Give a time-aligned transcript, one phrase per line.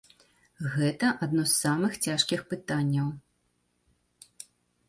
[0.75, 3.15] Гэта адно з самых цяжкіх пытанняў.